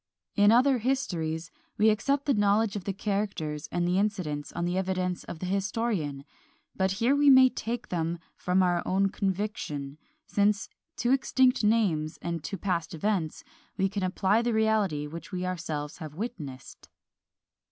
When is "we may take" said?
7.15-7.89